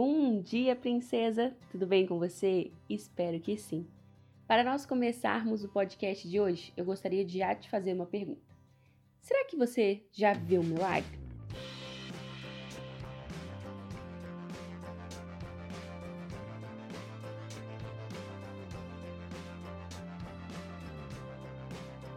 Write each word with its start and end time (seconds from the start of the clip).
Bom 0.00 0.40
dia, 0.40 0.76
princesa! 0.76 1.52
Tudo 1.72 1.84
bem 1.84 2.06
com 2.06 2.20
você? 2.20 2.70
Espero 2.88 3.40
que 3.40 3.56
sim. 3.56 3.84
Para 4.46 4.62
nós 4.62 4.86
começarmos 4.86 5.64
o 5.64 5.68
podcast 5.68 6.28
de 6.28 6.38
hoje, 6.38 6.72
eu 6.76 6.84
gostaria 6.84 7.24
de 7.24 7.38
já 7.38 7.52
te 7.52 7.68
fazer 7.68 7.94
uma 7.94 8.06
pergunta. 8.06 8.40
Será 9.20 9.44
que 9.44 9.56
você 9.56 10.04
já 10.12 10.34
viu 10.34 10.60
um 10.60 10.64
milagre? 10.64 11.18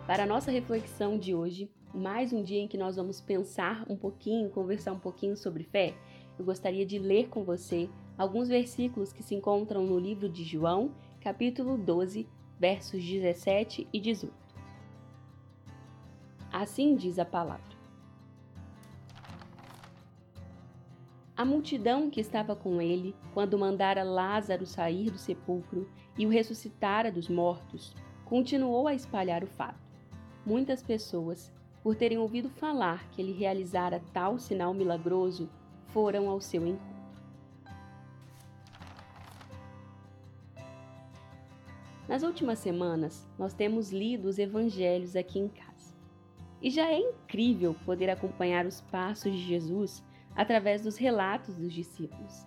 Para 0.05 0.21
a 0.21 0.27
nossa 0.27 0.51
reflexão 0.51 1.17
de 1.17 1.33
hoje, 1.33 1.67
mais 1.91 2.31
um 2.31 2.43
dia 2.43 2.59
em 2.59 2.67
que 2.67 2.77
nós 2.77 2.95
vamos 2.95 3.19
pensar 3.19 3.83
um 3.89 3.97
pouquinho, 3.97 4.51
conversar 4.51 4.91
um 4.91 4.99
pouquinho 4.99 5.35
sobre 5.35 5.63
fé, 5.63 5.95
eu 6.37 6.45
gostaria 6.45 6.85
de 6.85 6.97
ler 6.97 7.29
com 7.29 7.43
você 7.43 7.89
alguns 8.17 8.47
versículos 8.47 9.11
que 9.13 9.23
se 9.23 9.35
encontram 9.35 9.85
no 9.85 9.99
livro 9.99 10.29
de 10.29 10.43
João, 10.43 10.91
capítulo 11.19 11.77
12, 11.77 12.27
versos 12.59 13.03
17 13.03 13.87
e 13.91 13.99
18. 13.99 14.33
Assim 16.51 16.95
diz 16.95 17.17
a 17.19 17.25
palavra. 17.25 17.71
A 21.35 21.45
multidão 21.45 22.09
que 22.09 22.21
estava 22.21 22.55
com 22.55 22.81
ele, 22.81 23.15
quando 23.33 23.57
mandara 23.57 24.03
Lázaro 24.03 24.65
sair 24.65 25.09
do 25.09 25.17
sepulcro 25.17 25.89
e 26.17 26.25
o 26.25 26.29
ressuscitara 26.29 27.11
dos 27.11 27.29
mortos, 27.29 27.95
continuou 28.25 28.87
a 28.87 28.93
espalhar 28.93 29.43
o 29.43 29.47
fato 29.47 29.91
muitas 30.45 30.81
pessoas, 30.81 31.51
por 31.83 31.95
terem 31.95 32.17
ouvido 32.17 32.49
falar 32.49 33.09
que 33.09 33.21
ele 33.21 33.31
realizara 33.31 34.01
tal 34.13 34.37
sinal 34.37 34.73
milagroso, 34.73 35.49
foram 35.93 36.29
ao 36.29 36.41
seu 36.41 36.65
encontro. 36.65 36.91
Nas 42.07 42.23
últimas 42.23 42.59
semanas, 42.59 43.25
nós 43.39 43.53
temos 43.53 43.91
lido 43.91 44.27
os 44.27 44.37
evangelhos 44.37 45.15
aqui 45.15 45.39
em 45.39 45.47
casa. 45.47 45.95
E 46.61 46.69
já 46.69 46.91
é 46.91 46.99
incrível 46.99 47.73
poder 47.85 48.09
acompanhar 48.09 48.65
os 48.65 48.81
passos 48.81 49.31
de 49.31 49.39
Jesus 49.39 50.03
através 50.35 50.81
dos 50.83 50.97
relatos 50.97 51.55
dos 51.55 51.71
discípulos. 51.71 52.45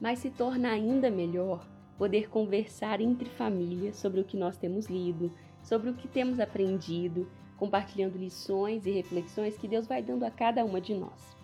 Mas 0.00 0.18
se 0.18 0.28
torna 0.30 0.70
ainda 0.70 1.08
melhor 1.08 1.66
poder 1.96 2.28
conversar 2.28 3.00
entre 3.00 3.28
família 3.28 3.92
sobre 3.92 4.20
o 4.20 4.24
que 4.24 4.36
nós 4.36 4.58
temos 4.58 4.86
lido, 4.86 5.32
sobre 5.62 5.88
o 5.88 5.94
que 5.94 6.08
temos 6.08 6.40
aprendido, 6.40 7.30
compartilhando 7.56 8.18
lições 8.18 8.86
e 8.86 8.90
reflexões 8.90 9.56
que 9.56 9.68
Deus 9.68 9.86
vai 9.86 10.02
dando 10.02 10.24
a 10.24 10.30
cada 10.30 10.64
uma 10.64 10.80
de 10.80 10.94
nós. 10.94 11.36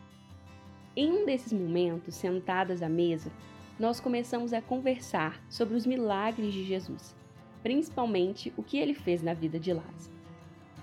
Em 0.95 1.11
um 1.11 1.25
desses 1.25 1.55
momentos, 1.55 2.15
sentadas 2.15 2.83
à 2.83 2.89
mesa, 2.89 3.33
nós 3.81 3.99
começamos 3.99 4.53
a 4.53 4.61
conversar 4.61 5.43
sobre 5.49 5.75
os 5.75 5.87
milagres 5.87 6.53
de 6.53 6.65
Jesus, 6.65 7.17
principalmente 7.63 8.53
o 8.59 8.63
que 8.63 8.77
ele 8.77 8.93
fez 8.93 9.23
na 9.23 9.33
vida 9.33 9.59
de 9.59 9.73
Lázaro. 9.73 10.13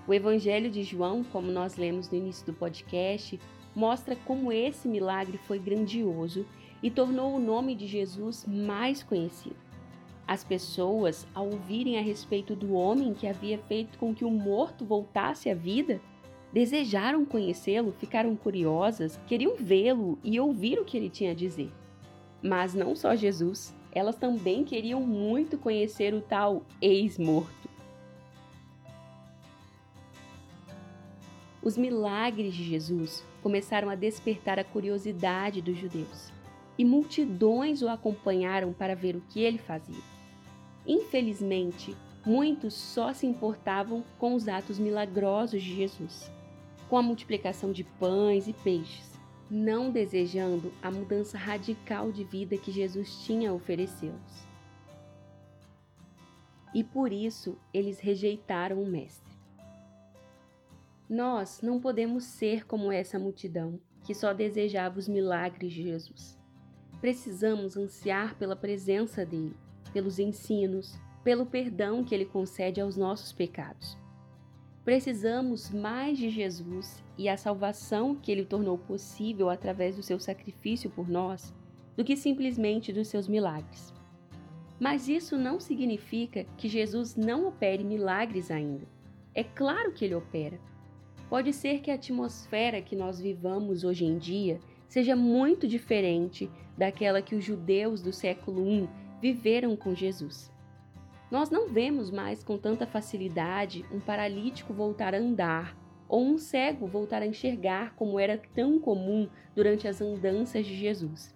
O 0.08 0.12
Evangelho 0.12 0.68
de 0.68 0.82
João, 0.82 1.22
como 1.22 1.52
nós 1.52 1.76
lemos 1.76 2.10
no 2.10 2.18
início 2.18 2.44
do 2.44 2.52
podcast, 2.52 3.38
mostra 3.72 4.16
como 4.16 4.50
esse 4.50 4.88
milagre 4.88 5.38
foi 5.46 5.60
grandioso 5.60 6.44
e 6.82 6.90
tornou 6.90 7.36
o 7.36 7.40
nome 7.40 7.76
de 7.76 7.86
Jesus 7.86 8.44
mais 8.44 9.04
conhecido. 9.04 9.54
As 10.26 10.42
pessoas, 10.42 11.24
ao 11.32 11.46
ouvirem 11.46 11.98
a 11.98 12.02
respeito 12.02 12.56
do 12.56 12.72
homem 12.72 13.14
que 13.14 13.28
havia 13.28 13.58
feito 13.58 13.96
com 13.96 14.12
que 14.12 14.24
o 14.24 14.30
morto 14.30 14.84
voltasse 14.84 15.48
à 15.48 15.54
vida, 15.54 16.00
desejaram 16.52 17.24
conhecê-lo, 17.24 17.92
ficaram 17.92 18.34
curiosas, 18.36 19.20
queriam 19.26 19.56
vê-lo 19.56 20.18
e 20.24 20.40
ouvir 20.40 20.78
o 20.78 20.84
que 20.84 20.96
ele 20.96 21.08
tinha 21.08 21.32
a 21.32 21.34
dizer. 21.34 21.70
Mas 22.42 22.74
não 22.74 22.96
só 22.96 23.14
Jesus, 23.14 23.74
elas 23.92 24.16
também 24.16 24.64
queriam 24.64 25.00
muito 25.00 25.58
conhecer 25.58 26.14
o 26.14 26.20
tal 26.20 26.62
ex-morto. 26.80 27.68
Os 31.62 31.76
milagres 31.76 32.54
de 32.54 32.64
Jesus 32.64 33.24
começaram 33.42 33.90
a 33.90 33.94
despertar 33.94 34.58
a 34.58 34.64
curiosidade 34.64 35.60
dos 35.60 35.76
judeus, 35.76 36.32
e 36.78 36.84
multidões 36.84 37.82
o 37.82 37.88
acompanharam 37.88 38.72
para 38.72 38.94
ver 38.94 39.14
o 39.14 39.22
que 39.28 39.40
ele 39.40 39.58
fazia. 39.58 40.02
Infelizmente, 40.86 41.94
muitos 42.24 42.72
só 42.72 43.12
se 43.12 43.26
importavam 43.26 44.02
com 44.18 44.34
os 44.34 44.48
atos 44.48 44.78
milagrosos 44.78 45.62
de 45.62 45.76
Jesus, 45.76 46.30
com 46.90 46.98
a 46.98 47.02
multiplicação 47.02 47.72
de 47.72 47.84
pães 47.84 48.48
e 48.48 48.52
peixes, 48.52 49.18
não 49.48 49.90
desejando 49.90 50.72
a 50.82 50.90
mudança 50.90 51.38
radical 51.38 52.12
de 52.12 52.24
vida 52.24 52.58
que 52.58 52.70
Jesus 52.70 53.24
tinha 53.24 53.50
a 53.50 53.54
oferecê-los. 53.54 54.46
E 56.74 56.84
por 56.84 57.12
isso 57.12 57.56
eles 57.72 57.98
rejeitaram 57.98 58.82
o 58.82 58.86
Mestre. 58.86 59.32
Nós 61.08 61.62
não 61.62 61.80
podemos 61.80 62.24
ser 62.24 62.66
como 62.66 62.92
essa 62.92 63.18
multidão 63.18 63.80
que 64.04 64.14
só 64.14 64.32
desejava 64.32 64.98
os 64.98 65.08
milagres 65.08 65.72
de 65.72 65.82
Jesus. 65.82 66.38
Precisamos 67.00 67.76
ansiar 67.76 68.36
pela 68.36 68.54
presença 68.54 69.24
dele 69.24 69.56
pelos 69.92 70.18
ensinos, 70.18 70.98
pelo 71.22 71.46
perdão 71.46 72.04
que 72.04 72.14
ele 72.14 72.24
concede 72.24 72.80
aos 72.80 72.96
nossos 72.96 73.32
pecados. 73.32 73.99
Precisamos 74.84 75.70
mais 75.70 76.16
de 76.16 76.30
Jesus 76.30 77.02
e 77.18 77.28
a 77.28 77.36
salvação 77.36 78.14
que 78.14 78.32
ele 78.32 78.44
tornou 78.44 78.78
possível 78.78 79.50
através 79.50 79.96
do 79.96 80.02
seu 80.02 80.18
sacrifício 80.18 80.88
por 80.90 81.08
nós 81.08 81.54
do 81.96 82.04
que 82.04 82.16
simplesmente 82.16 82.92
dos 82.92 83.08
seus 83.08 83.28
milagres. 83.28 83.92
Mas 84.78 85.06
isso 85.06 85.36
não 85.36 85.60
significa 85.60 86.44
que 86.56 86.66
Jesus 86.66 87.14
não 87.14 87.46
opere 87.46 87.84
milagres 87.84 88.50
ainda. 88.50 88.86
É 89.34 89.44
claro 89.44 89.92
que 89.92 90.06
ele 90.06 90.14
opera. 90.14 90.58
Pode 91.28 91.52
ser 91.52 91.80
que 91.80 91.90
a 91.90 91.94
atmosfera 91.94 92.80
que 92.80 92.96
nós 92.96 93.20
vivamos 93.20 93.84
hoje 93.84 94.06
em 94.06 94.16
dia 94.16 94.58
seja 94.88 95.14
muito 95.14 95.68
diferente 95.68 96.50
daquela 96.76 97.20
que 97.20 97.34
os 97.34 97.44
judeus 97.44 98.00
do 98.00 98.12
século 98.12 98.66
I 98.66 98.88
viveram 99.20 99.76
com 99.76 99.94
Jesus. 99.94 100.50
Nós 101.30 101.48
não 101.48 101.68
vemos 101.68 102.10
mais 102.10 102.42
com 102.42 102.58
tanta 102.58 102.86
facilidade 102.86 103.84
um 103.92 104.00
paralítico 104.00 104.74
voltar 104.74 105.14
a 105.14 105.18
andar 105.18 105.76
ou 106.08 106.24
um 106.26 106.36
cego 106.36 106.88
voltar 106.88 107.22
a 107.22 107.26
enxergar 107.26 107.94
como 107.94 108.18
era 108.18 108.36
tão 108.52 108.80
comum 108.80 109.28
durante 109.54 109.86
as 109.86 110.00
andanças 110.00 110.66
de 110.66 110.76
Jesus. 110.76 111.32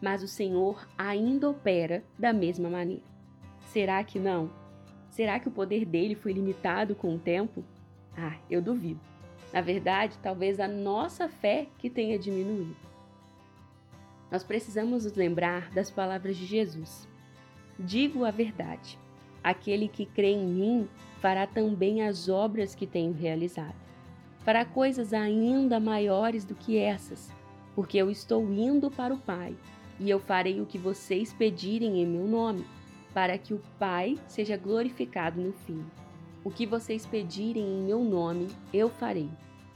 Mas 0.00 0.22
o 0.22 0.28
Senhor 0.28 0.88
ainda 0.96 1.50
opera 1.50 2.02
da 2.18 2.32
mesma 2.32 2.70
maneira. 2.70 3.02
Será 3.66 4.02
que 4.02 4.18
não? 4.18 4.50
Será 5.10 5.38
que 5.38 5.48
o 5.48 5.52
poder 5.52 5.84
dele 5.84 6.14
foi 6.14 6.32
limitado 6.32 6.94
com 6.94 7.14
o 7.14 7.18
tempo? 7.18 7.62
Ah, 8.16 8.36
eu 8.48 8.62
duvido. 8.62 9.00
Na 9.52 9.60
verdade, 9.60 10.18
talvez 10.22 10.58
a 10.58 10.66
nossa 10.66 11.28
fé 11.28 11.66
que 11.78 11.90
tenha 11.90 12.18
diminuído. 12.18 12.76
Nós 14.30 14.42
precisamos 14.42 15.04
nos 15.04 15.14
lembrar 15.14 15.70
das 15.70 15.90
palavras 15.90 16.36
de 16.36 16.46
Jesus. 16.46 17.06
Digo 17.78 18.24
a 18.24 18.30
verdade: 18.30 18.98
aquele 19.46 19.86
que 19.86 20.04
crê 20.04 20.32
em 20.32 20.44
mim 20.44 20.88
fará 21.20 21.46
também 21.46 22.02
as 22.02 22.28
obras 22.28 22.74
que 22.74 22.84
tenho 22.84 23.12
realizado. 23.12 23.76
Fará 24.40 24.64
coisas 24.64 25.12
ainda 25.12 25.78
maiores 25.78 26.44
do 26.44 26.56
que 26.56 26.76
essas, 26.76 27.30
porque 27.72 27.96
eu 27.96 28.10
estou 28.10 28.42
indo 28.42 28.90
para 28.90 29.14
o 29.14 29.18
Pai, 29.18 29.56
e 30.00 30.10
eu 30.10 30.18
farei 30.18 30.60
o 30.60 30.66
que 30.66 30.76
vocês 30.76 31.32
pedirem 31.32 32.02
em 32.02 32.06
meu 32.06 32.26
nome, 32.26 32.66
para 33.14 33.38
que 33.38 33.54
o 33.54 33.62
Pai 33.78 34.18
seja 34.26 34.56
glorificado 34.56 35.40
no 35.40 35.52
fim. 35.52 35.84
O 36.42 36.50
que 36.50 36.66
vocês 36.66 37.06
pedirem 37.06 37.62
em 37.62 37.82
meu 37.84 38.02
nome, 38.02 38.48
eu 38.74 38.90
farei. 38.90 39.30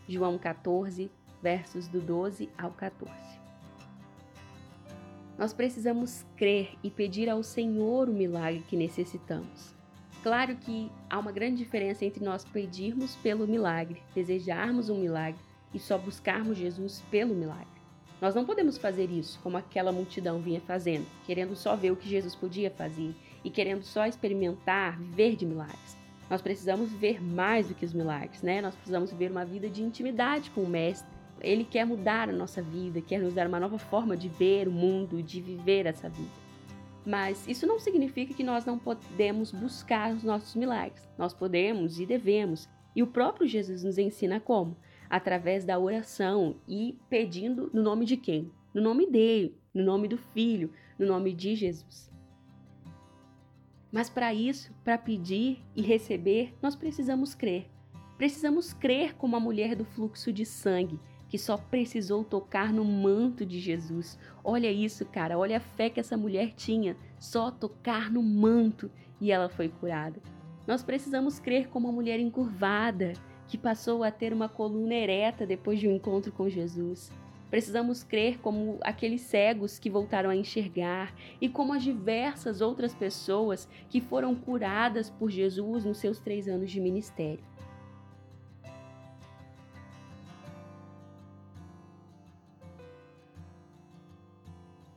João 0.08 0.36
14, 0.36 1.08
versos 1.40 1.86
do 1.86 2.00
12 2.00 2.48
ao 2.58 2.72
14. 2.72 3.39
Nós 5.40 5.54
precisamos 5.54 6.22
crer 6.36 6.72
e 6.84 6.90
pedir 6.90 7.30
ao 7.30 7.42
Senhor 7.42 8.10
o 8.10 8.12
milagre 8.12 8.62
que 8.68 8.76
necessitamos. 8.76 9.74
Claro 10.22 10.54
que 10.54 10.92
há 11.08 11.18
uma 11.18 11.32
grande 11.32 11.56
diferença 11.64 12.04
entre 12.04 12.22
nós 12.22 12.44
pedirmos 12.44 13.16
pelo 13.16 13.48
milagre, 13.48 14.02
desejarmos 14.14 14.90
um 14.90 15.00
milagre 15.00 15.40
e 15.72 15.78
só 15.78 15.96
buscarmos 15.96 16.58
Jesus 16.58 17.02
pelo 17.10 17.34
milagre. 17.34 17.80
Nós 18.20 18.34
não 18.34 18.44
podemos 18.44 18.76
fazer 18.76 19.10
isso 19.10 19.40
como 19.42 19.56
aquela 19.56 19.90
multidão 19.90 20.42
vinha 20.42 20.60
fazendo, 20.60 21.06
querendo 21.24 21.56
só 21.56 21.74
ver 21.74 21.90
o 21.90 21.96
que 21.96 22.06
Jesus 22.06 22.34
podia 22.34 22.70
fazer 22.70 23.16
e 23.42 23.48
querendo 23.48 23.82
só 23.82 24.04
experimentar, 24.04 24.98
viver 24.98 25.36
de 25.36 25.46
milagres. 25.46 25.96
Nós 26.28 26.42
precisamos 26.42 26.92
ver 26.92 27.18
mais 27.18 27.66
do 27.66 27.74
que 27.74 27.86
os 27.86 27.94
milagres, 27.94 28.42
né? 28.42 28.60
Nós 28.60 28.74
precisamos 28.74 29.10
viver 29.10 29.30
uma 29.30 29.46
vida 29.46 29.70
de 29.70 29.82
intimidade 29.82 30.50
com 30.50 30.60
o 30.60 30.68
Mestre 30.68 31.08
ele 31.40 31.64
quer 31.64 31.84
mudar 31.84 32.28
a 32.28 32.32
nossa 32.32 32.62
vida, 32.62 33.00
quer 33.00 33.20
nos 33.20 33.34
dar 33.34 33.46
uma 33.46 33.60
nova 33.60 33.78
forma 33.78 34.16
de 34.16 34.28
ver 34.28 34.68
o 34.68 34.72
mundo, 34.72 35.22
de 35.22 35.40
viver 35.40 35.86
essa 35.86 36.08
vida. 36.08 36.30
Mas 37.04 37.46
isso 37.48 37.66
não 37.66 37.78
significa 37.78 38.34
que 38.34 38.44
nós 38.44 38.64
não 38.64 38.78
podemos 38.78 39.52
buscar 39.52 40.12
os 40.12 40.22
nossos 40.22 40.54
milagres. 40.54 41.08
Nós 41.16 41.32
podemos 41.32 41.98
e 41.98 42.06
devemos. 42.06 42.68
E 42.94 43.02
o 43.02 43.06
próprio 43.06 43.48
Jesus 43.48 43.82
nos 43.82 43.98
ensina 43.98 44.38
como? 44.38 44.76
Através 45.08 45.64
da 45.64 45.78
oração 45.78 46.56
e 46.68 46.98
pedindo 47.08 47.70
no 47.72 47.82
nome 47.82 48.04
de 48.04 48.16
quem? 48.16 48.50
No 48.74 48.82
nome 48.82 49.06
dele, 49.06 49.56
no 49.74 49.82
nome 49.82 50.08
do 50.08 50.18
Filho, 50.18 50.72
no 50.98 51.06
nome 51.06 51.32
de 51.32 51.54
Jesus. 51.54 52.10
Mas 53.90 54.08
para 54.08 54.32
isso, 54.32 54.72
para 54.84 54.96
pedir 54.96 55.64
e 55.74 55.82
receber, 55.82 56.54
nós 56.62 56.76
precisamos 56.76 57.34
crer. 57.34 57.68
Precisamos 58.16 58.72
crer 58.72 59.14
como 59.14 59.34
a 59.34 59.40
mulher 59.40 59.74
do 59.74 59.84
fluxo 59.84 60.32
de 60.32 60.44
sangue, 60.44 61.00
que 61.30 61.38
só 61.38 61.56
precisou 61.56 62.24
tocar 62.24 62.72
no 62.72 62.84
manto 62.84 63.46
de 63.46 63.60
Jesus. 63.60 64.18
Olha 64.42 64.70
isso, 64.70 65.06
cara, 65.06 65.38
olha 65.38 65.58
a 65.58 65.60
fé 65.60 65.88
que 65.88 66.00
essa 66.00 66.16
mulher 66.16 66.52
tinha, 66.56 66.96
só 67.20 67.52
tocar 67.52 68.10
no 68.10 68.20
manto 68.20 68.90
e 69.20 69.30
ela 69.30 69.48
foi 69.48 69.68
curada. 69.68 70.20
Nós 70.66 70.82
precisamos 70.82 71.38
crer 71.38 71.68
como 71.68 71.88
a 71.88 71.92
mulher 71.92 72.18
encurvada, 72.18 73.12
que 73.46 73.56
passou 73.56 74.02
a 74.02 74.10
ter 74.10 74.32
uma 74.32 74.48
coluna 74.48 74.94
ereta 74.94 75.46
depois 75.46 75.78
de 75.78 75.88
um 75.88 75.94
encontro 75.94 76.32
com 76.32 76.48
Jesus. 76.48 77.12
Precisamos 77.48 78.02
crer 78.04 78.38
como 78.38 78.78
aqueles 78.80 79.22
cegos 79.22 79.78
que 79.78 79.90
voltaram 79.90 80.30
a 80.30 80.36
enxergar 80.36 81.14
e 81.40 81.48
como 81.48 81.72
as 81.72 81.82
diversas 81.82 82.60
outras 82.60 82.94
pessoas 82.94 83.68
que 83.88 84.00
foram 84.00 84.34
curadas 84.34 85.10
por 85.10 85.30
Jesus 85.30 85.84
nos 85.84 85.98
seus 85.98 86.20
três 86.20 86.46
anos 86.46 86.70
de 86.70 86.80
ministério. 86.80 87.49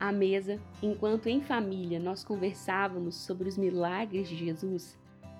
À 0.04 0.12
mesa, 0.12 0.60
enquanto 0.82 1.28
em 1.28 1.40
família 1.40 1.98
nós 1.98 2.22
conversávamos 2.22 3.14
sobre 3.14 3.48
os 3.48 3.56
milagres 3.56 4.28
de 4.28 4.36
Jesus, 4.36 4.98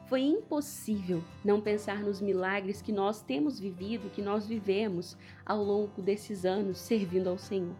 foi 0.08 0.22
impossível 0.22 1.22
não 1.44 1.60
pensar 1.60 2.02
nos 2.02 2.18
milagres 2.18 2.80
que 2.80 2.90
nós 2.90 3.20
temos 3.20 3.60
vivido, 3.60 4.10
que 4.10 4.22
nós 4.22 4.46
vivemos 4.46 5.18
ao 5.44 5.62
longo 5.62 6.00
desses 6.00 6.46
anos 6.46 6.78
servindo 6.78 7.28
ao 7.28 7.36
Senhor. 7.36 7.76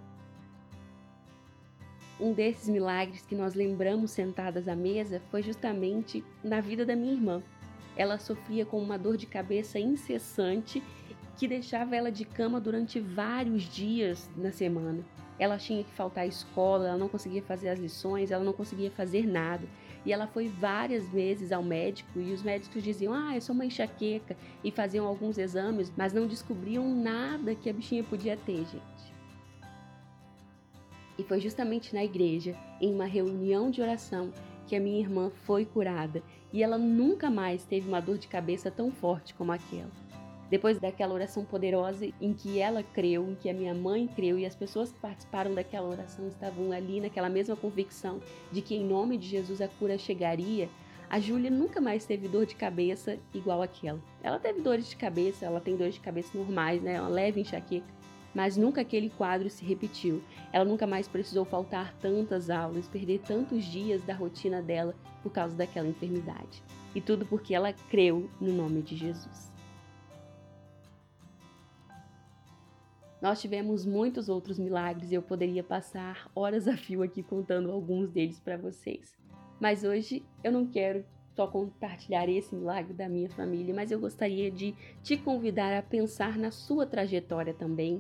Um 2.21 2.35
desses 2.35 2.69
milagres 2.69 3.25
que 3.25 3.35
nós 3.35 3.55
lembramos 3.55 4.11
sentadas 4.11 4.69
à 4.69 4.77
mesa 4.77 5.23
foi 5.31 5.43
justamente 5.43 6.23
na 6.45 6.61
vida 6.61 6.85
da 6.85 6.95
minha 6.95 7.15
irmã. 7.15 7.43
Ela 7.97 8.19
sofria 8.19 8.67
com 8.67 8.79
uma 8.79 8.99
dor 8.99 9.17
de 9.17 9.25
cabeça 9.25 9.79
incessante 9.79 10.83
que 11.39 11.49
deixava 11.49 11.97
ela 11.97 12.13
de 12.13 12.27
cama 12.27 12.61
durante 12.61 13.01
vários 13.01 13.63
dias 13.63 14.31
na 14.37 14.53
semana. 14.53 15.03
Ela 15.39 15.59
tinha 15.59 15.83
que 15.83 15.93
faltar 15.93 16.25
à 16.25 16.27
escola, 16.27 16.89
ela 16.89 16.99
não 16.99 17.09
conseguia 17.09 17.43
fazer 17.43 17.69
as 17.69 17.79
lições, 17.79 18.31
ela 18.31 18.45
não 18.45 18.53
conseguia 18.53 18.91
fazer 18.91 19.27
nada. 19.27 19.67
E 20.07 20.13
ela 20.13 20.27
foi 20.27 20.49
várias 20.49 21.09
vezes 21.09 21.51
ao 21.51 21.63
médico 21.63 22.21
e 22.21 22.33
os 22.33 22.43
médicos 22.43 22.83
diziam: 22.83 23.13
"Ah, 23.13 23.35
é 23.35 23.41
só 23.41 23.53
uma 23.53 23.65
enxaqueca" 23.65 24.37
e 24.63 24.71
faziam 24.71 25.07
alguns 25.07 25.39
exames, 25.39 25.93
mas 25.97 26.13
não 26.13 26.27
descobriam 26.27 26.89
nada 26.89 27.55
que 27.55 27.69
a 27.69 27.73
bichinha 27.73 28.05
podia 28.05 28.37
ter, 28.37 28.59
gente. 28.59 29.15
E 31.19 31.23
foi 31.23 31.41
justamente 31.41 31.95
na 31.95 32.05
igreja, 32.05 32.57
em 32.81 32.93
uma 32.93 33.05
reunião 33.05 33.71
de 33.71 33.81
oração, 33.81 34.33
que 34.67 34.75
a 34.75 34.81
minha 34.81 35.01
irmã 35.01 35.31
foi 35.45 35.65
curada 35.65 36.23
e 36.53 36.63
ela 36.63 36.79
nunca 36.79 37.31
mais 37.31 37.65
teve 37.65 37.89
uma 37.89 38.01
dor 38.01 38.19
de 38.19 38.29
cabeça 38.29 38.71
tão 38.71 38.91
forte 38.91 39.35
como 39.35 39.53
aquela. 39.53 39.91
Depois 40.55 40.79
daquela 40.79 41.13
oração 41.13 41.45
poderosa 41.45 42.09
em 42.21 42.33
que 42.33 42.61
ela 42.61 42.81
creu, 42.81 43.29
em 43.29 43.35
que 43.35 43.51
a 43.51 43.53
minha 43.53 43.75
mãe 43.75 44.07
creu 44.07 44.39
e 44.39 44.47
as 44.47 44.55
pessoas 44.55 44.93
que 44.93 45.01
participaram 45.01 45.53
daquela 45.53 45.89
oração 45.89 46.29
estavam 46.29 46.71
ali 46.71 47.01
naquela 47.01 47.29
mesma 47.29 47.57
convicção 47.57 48.21
de 48.53 48.63
que 48.63 48.77
em 48.77 48.85
nome 48.85 49.19
de 49.19 49.27
Jesus 49.27 49.61
a 49.61 49.67
cura 49.67 49.99
chegaria, 49.99 50.69
a 51.11 51.19
Júlia 51.19 51.51
nunca 51.51 51.81
mais 51.81 52.07
teve 52.07 52.29
dor 52.29 52.47
de 52.47 52.55
cabeça 52.55 53.19
igual 53.35 53.63
aquela. 53.63 53.99
Ela 54.23 54.39
teve 54.39 54.61
dores 54.61 54.89
de 54.89 54.95
cabeça, 54.95 55.45
ela 55.45 55.61
tem 55.61 55.77
dores 55.77 55.95
de 55.95 56.01
cabeça 56.01 56.39
normais, 56.39 56.81
né? 56.81 57.01
Uma 57.01 57.11
leve 57.11 57.41
enxaqueca, 57.41 57.93
mas 58.33 58.57
nunca 58.57 58.83
aquele 58.83 59.11
quadro 59.11 59.51
se 59.51 59.65
repetiu. 59.65 60.23
Ela 60.53 60.65
nunca 60.65 60.87
mais 60.87 61.09
precisou 61.09 61.45
faltar 61.45 61.93
tantas 61.95 62.49
aulas, 62.49 62.87
perder 62.87 63.23
tantos 63.27 63.65
dias 63.65 64.05
da 64.05 64.15
rotina 64.15 64.63
dela 64.63 64.95
por 65.21 65.33
causa 65.33 65.57
daquela 65.57 65.89
enfermidade. 65.89 66.63
E 66.95 67.01
tudo 67.01 67.27
porque 67.27 67.57
ela 67.57 67.73
creu 67.91 68.31
no 68.41 68.53
nome 68.53 68.83
de 68.83 68.95
Jesus. 68.95 69.53
Nós 73.25 73.41
tivemos 73.41 73.87
muitos 73.87 74.29
outros 74.29 74.59
milagres 74.59 75.11
e 75.11 75.15
eu 75.15 75.23
poderia 75.23 75.65
passar 75.65 76.31
horas 76.35 76.69
a 76.69 76.77
fio 76.77 77.03
aqui 77.03 77.23
contando 77.23 77.73
alguns 77.73 78.11
deles 78.11 78.39
para 78.39 78.59
vocês. 78.59 79.17
Mas 79.59 79.83
hoje 79.83 80.23
eu 80.45 80.53
não 80.53 80.67
quero 80.67 81.07
só 81.35 81.47
compartilhar 81.47 82.29
esse 82.29 82.55
milagre 82.55 82.93
da 82.93 83.09
minha 83.09 83.31
família, 83.31 83.75
mas 83.75 83.91
eu 83.91 83.99
gostaria 83.99 84.51
de 84.51 84.75
te 85.03 85.17
convidar 85.17 85.75
a 85.75 85.83
pensar 85.83 86.37
na 86.37 86.51
sua 86.51 86.85
trajetória 86.85 87.55
também. 87.55 87.99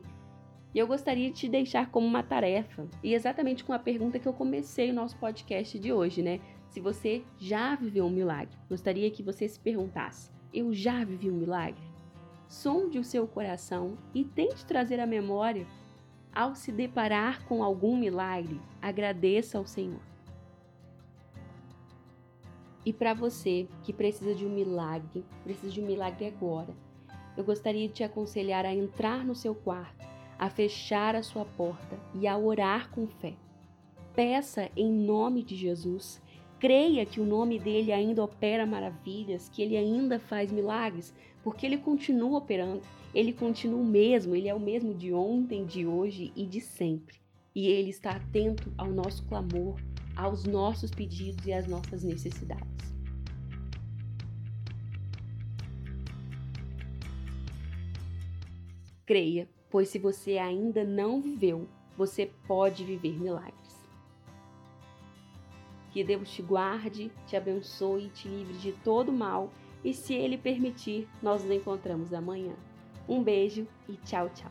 E 0.74 0.78
eu 0.78 0.86
gostaria 0.86 1.30
de 1.30 1.36
te 1.36 1.48
deixar 1.48 1.90
como 1.90 2.06
uma 2.06 2.22
tarefa, 2.22 2.86
e 3.02 3.14
exatamente 3.14 3.64
com 3.64 3.72
a 3.72 3.78
pergunta 3.78 4.18
que 4.18 4.28
eu 4.28 4.34
comecei 4.34 4.90
o 4.90 4.94
nosso 4.94 5.16
podcast 5.16 5.78
de 5.78 5.90
hoje, 5.90 6.20
né? 6.20 6.38
Se 6.68 6.80
você 6.80 7.24
já 7.38 7.74
viveu 7.76 8.04
um 8.04 8.10
milagre, 8.10 8.58
gostaria 8.68 9.10
que 9.10 9.22
você 9.22 9.48
se 9.48 9.58
perguntasse: 9.58 10.30
eu 10.52 10.70
já 10.74 11.02
vivi 11.02 11.30
um 11.30 11.38
milagre? 11.38 11.93
Sonde 12.54 12.98
o 13.00 13.04
seu 13.04 13.26
coração 13.26 13.98
e 14.14 14.24
tente 14.24 14.64
trazer 14.64 15.00
à 15.00 15.06
memória. 15.06 15.66
Ao 16.32 16.54
se 16.54 16.70
deparar 16.70 17.44
com 17.46 17.62
algum 17.62 17.96
milagre, 17.96 18.60
agradeça 18.80 19.58
ao 19.58 19.66
Senhor. 19.66 20.00
E 22.86 22.92
para 22.92 23.14
você 23.14 23.68
que 23.82 23.92
precisa 23.92 24.34
de 24.34 24.46
um 24.46 24.50
milagre, 24.50 25.24
precisa 25.42 25.72
de 25.72 25.80
um 25.80 25.86
milagre 25.86 26.26
agora, 26.26 26.74
eu 27.36 27.42
gostaria 27.42 27.88
de 27.88 27.94
te 27.94 28.04
aconselhar 28.04 28.64
a 28.64 28.74
entrar 28.74 29.24
no 29.24 29.34
seu 29.34 29.54
quarto, 29.54 30.06
a 30.38 30.48
fechar 30.48 31.16
a 31.16 31.22
sua 31.22 31.44
porta 31.44 31.98
e 32.14 32.26
a 32.26 32.36
orar 32.38 32.90
com 32.90 33.06
fé. 33.06 33.34
Peça 34.14 34.70
em 34.76 34.90
nome 34.90 35.42
de 35.42 35.56
Jesus 35.56 36.22
Creia 36.58 37.04
que 37.04 37.20
o 37.20 37.26
nome 37.26 37.58
dele 37.58 37.92
ainda 37.92 38.22
opera 38.22 38.64
maravilhas, 38.64 39.48
que 39.48 39.60
ele 39.60 39.76
ainda 39.76 40.18
faz 40.18 40.50
milagres, 40.50 41.12
porque 41.42 41.66
ele 41.66 41.76
continua 41.76 42.38
operando, 42.38 42.82
ele 43.14 43.32
continua 43.32 43.80
o 43.80 43.84
mesmo, 43.84 44.34
ele 44.34 44.48
é 44.48 44.54
o 44.54 44.60
mesmo 44.60 44.94
de 44.94 45.12
ontem, 45.12 45.64
de 45.66 45.86
hoje 45.86 46.32
e 46.34 46.46
de 46.46 46.60
sempre. 46.60 47.16
E 47.54 47.68
ele 47.68 47.90
está 47.90 48.12
atento 48.12 48.72
ao 48.78 48.90
nosso 48.90 49.24
clamor, 49.26 49.76
aos 50.16 50.44
nossos 50.44 50.90
pedidos 50.90 51.46
e 51.46 51.52
às 51.52 51.66
nossas 51.66 52.02
necessidades. 52.02 52.94
Creia, 59.06 59.46
pois 59.70 59.88
se 59.90 59.98
você 59.98 60.38
ainda 60.38 60.82
não 60.82 61.20
viveu, 61.20 61.68
você 61.96 62.30
pode 62.46 62.84
viver 62.84 63.20
milagres. 63.20 63.83
Que 65.94 66.02
Deus 66.02 66.28
te 66.28 66.42
guarde, 66.42 67.12
te 67.24 67.36
abençoe 67.36 68.06
e 68.06 68.08
te 68.08 68.26
livre 68.26 68.54
de 68.54 68.72
todo 68.72 69.12
mal. 69.12 69.52
E 69.84 69.94
se 69.94 70.12
Ele 70.12 70.36
permitir, 70.36 71.08
nós 71.22 71.44
nos 71.44 71.52
encontramos 71.52 72.12
amanhã. 72.12 72.52
Um 73.08 73.22
beijo 73.22 73.64
e 73.88 73.92
tchau, 73.98 74.28
tchau. 74.30 74.50